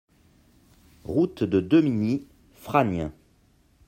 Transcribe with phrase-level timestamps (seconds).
[1.05, 3.11] Route de Demigny, Fragnes